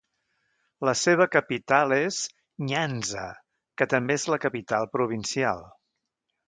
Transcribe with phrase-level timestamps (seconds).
[0.89, 2.19] La seva capital és
[2.71, 3.27] Nyanza,
[3.81, 5.67] que també és la capital provincial.